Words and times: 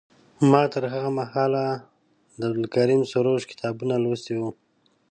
ما 0.51 0.63
تر 0.73 0.83
هغه 0.93 1.09
مهاله 1.19 1.63
د 2.39 2.41
عبدالکریم 2.49 3.01
سروش 3.11 3.43
کتابونه 3.51 3.93
لوستي 4.03 4.33
وو. 4.37 4.49